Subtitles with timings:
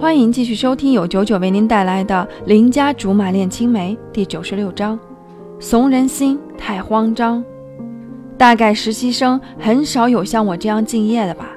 [0.00, 4.98] 欢迎继续收听由九九为您带来的《邻家竹马恋青梅》第九十六章：
[5.58, 7.44] 怂人心太慌张。
[8.38, 11.50] 大概实习生很少有像我这样敬业的吧？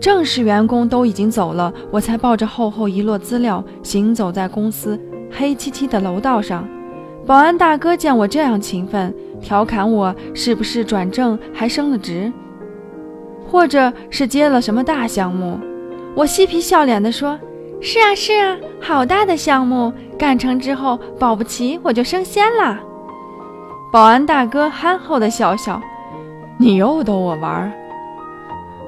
[0.00, 4.98] 正式员工都已经走了，我才抱着厚厚一摞资料行走在公司
[5.30, 6.66] 黑漆漆的楼道上。
[7.26, 12.32] 保安大哥见我这样勤奋，调侃我是不是转正还升了职，
[13.46, 15.60] 或者是接了什么大项目。
[16.14, 17.38] 我嬉皮笑脸地说。
[17.80, 22.80] 是啊是啊，好大的项目，干成之后保不齐我就升仙了。
[23.92, 25.80] 保安大哥憨厚的笑笑
[26.58, 27.72] ：“你又逗我玩儿？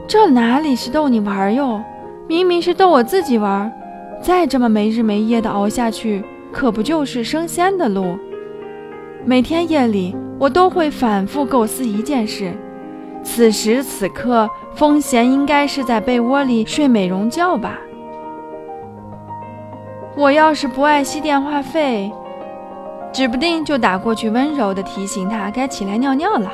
[0.07, 1.81] 这哪里是逗你玩哟，
[2.27, 3.71] 明明是逗我自己玩。
[4.21, 8.19] 再这么没日没夜的熬下去，可不就是升仙的路？
[9.25, 12.53] 每天夜里我都会反复构思一件事：
[13.23, 17.79] 此时此刻，风贤应该是在被窝里睡美容觉吧？”
[20.19, 22.11] 我要是不爱惜电话费，
[23.13, 26.51] 指不定就打过去，温柔地提醒他该起来尿尿了，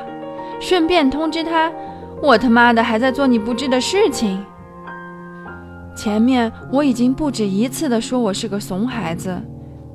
[0.61, 1.73] 顺便通知他，
[2.21, 4.45] 我他妈的还在做你不知的事情。
[5.97, 9.35] 前面我已经不止一次地说我是个怂孩子，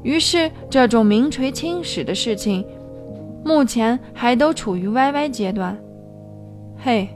[0.02, 2.66] 于是这种名垂青史的事情，
[3.46, 5.78] 目前还都处于 YY 阶段。
[6.76, 7.08] 嘿，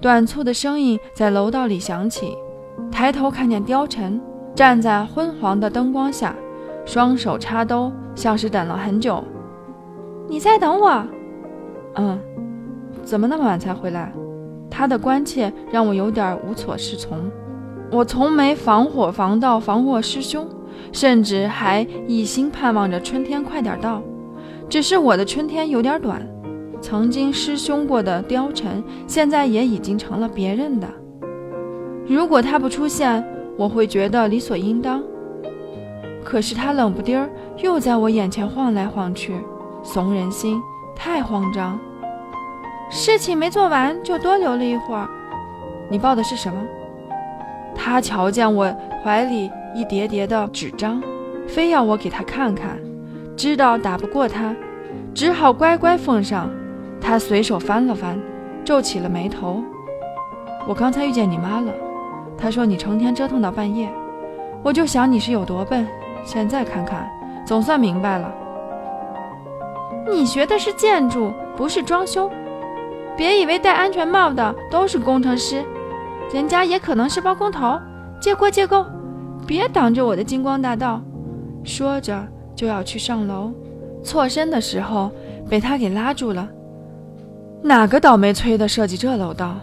[0.00, 2.36] 短促的声音在楼道里响起，
[2.90, 4.20] 抬头看见貂蝉。
[4.54, 6.34] 站在昏黄的灯光下，
[6.84, 9.22] 双手插兜，像是等了很久。
[10.28, 11.06] 你在等我？
[11.96, 12.18] 嗯。
[13.02, 14.12] 怎么那么晚才回来？
[14.70, 17.18] 他的关切让我有点无所适从。
[17.90, 20.48] 我从没防火防盗防过师兄，
[20.90, 24.02] 甚至还一心盼望着春天快点到。
[24.68, 26.26] 只是我的春天有点短。
[26.80, 30.86] 曾经师兄过的貂蝉，现在也已经成了别人的。
[32.06, 33.24] 如果他不出现，
[33.56, 35.02] 我会觉得理所应当，
[36.24, 39.34] 可是他冷不丁儿又在我眼前晃来晃去，
[39.82, 40.60] 怂人心，
[40.96, 41.78] 太慌张。
[42.90, 45.08] 事情没做完就多留了一会儿。
[45.88, 46.60] 你报的是什么？
[47.74, 51.02] 他瞧见我怀里一叠叠的纸张，
[51.46, 52.78] 非要我给他看看，
[53.36, 54.54] 知道打不过他，
[55.14, 56.50] 只好乖乖奉上。
[57.00, 58.18] 他随手翻了翻，
[58.64, 59.62] 皱起了眉头。
[60.66, 61.72] 我刚才遇见你妈了。
[62.36, 63.88] 他说：“你成天折腾到半夜，
[64.62, 65.86] 我就想你是有多笨。
[66.24, 67.08] 现在看看，
[67.46, 68.32] 总算明白了。
[70.10, 72.30] 你学的是建筑，不是装修。
[73.16, 75.64] 别以为戴安全帽的都是工程师，
[76.32, 77.78] 人家也可能是包工头。
[78.20, 78.86] 借过借过，
[79.46, 81.00] 别挡着我的金光大道。”
[81.64, 83.50] 说着就要去上楼，
[84.02, 85.10] 错身的时候
[85.48, 86.48] 被他给拉住了。
[87.62, 89.56] 哪个倒霉催的设计这楼道？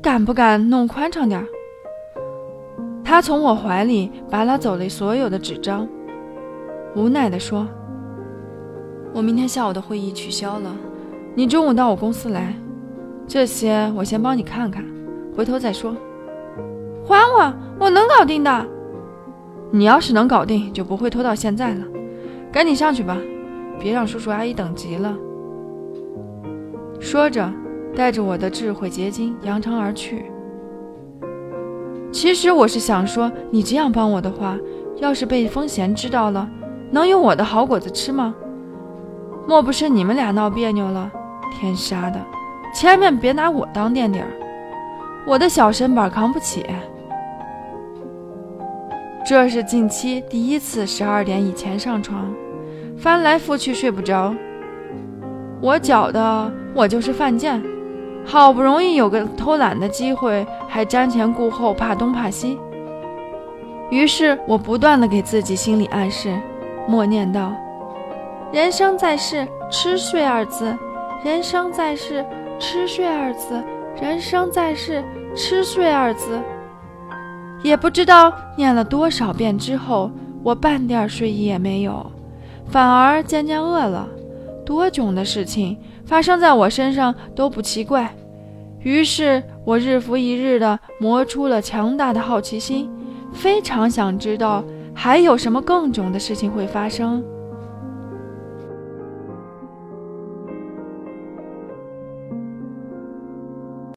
[0.00, 1.44] 敢不敢弄宽敞点？
[3.08, 5.88] 他从我怀里拔拉走了所有的纸张，
[6.94, 7.66] 无奈地说
[9.16, 10.76] ：“我明天下午的会议取消了，
[11.34, 12.54] 你中午到我公司来，
[13.26, 14.84] 这些我先帮你看看，
[15.34, 15.96] 回头再说。
[17.02, 18.66] 还我，我能搞定的。
[19.70, 21.86] 你要是能搞定，就不会拖到现在了。
[22.52, 23.16] 赶紧上去吧，
[23.80, 25.16] 别让叔叔阿姨等急了。”
[27.00, 27.50] 说着，
[27.96, 30.26] 带着我的智慧结晶扬长而去。
[32.10, 34.56] 其实我是想说，你这样帮我的话，
[34.96, 36.48] 要是被风贤知道了，
[36.90, 38.34] 能有我的好果子吃吗？
[39.46, 41.10] 莫不是你们俩闹别扭了？
[41.58, 42.20] 天杀的，
[42.74, 44.28] 千万别拿我当垫底儿，
[45.26, 46.64] 我的小身板扛不起。
[49.26, 52.34] 这是近期第一次十二点以前上床，
[52.96, 54.34] 翻来覆去睡不着。
[55.60, 57.62] 我觉得我就是犯贱。
[58.24, 62.58] 好不容易有个偷懒的机会，还瞻前顾后，怕东怕西。
[63.90, 66.38] 于是我不断的给自己心理暗示，
[66.86, 67.52] 默念道
[68.52, 70.76] ：“人生在世，吃睡二字；
[71.24, 72.24] 人生在世，
[72.58, 73.62] 吃睡二字；
[73.98, 75.02] 人生在世，
[75.34, 76.38] 吃睡二字。”
[77.64, 80.10] 也不知道念了多少遍之后，
[80.42, 82.12] 我半点睡意也没有，
[82.68, 84.06] 反而渐渐饿了。
[84.66, 85.78] 多囧的事情！
[86.08, 88.10] 发生在我身上都不奇怪，
[88.80, 92.90] 于是我日复一日地磨出了强大的好奇心，
[93.30, 94.64] 非常想知道
[94.94, 97.22] 还有什么更囧的事情会发生。